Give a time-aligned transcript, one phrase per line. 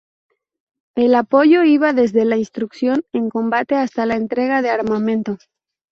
[0.95, 5.37] El apoyo iba desde la instrucción en combate hasta la entrega de armamento.